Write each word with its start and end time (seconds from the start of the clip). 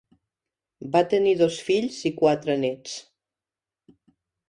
Va 0.95 1.01
tenir 1.11 1.35
dos 1.43 1.59
fills 1.69 2.01
i 2.13 2.15
quatre 2.25 2.59
nets. 2.65 2.99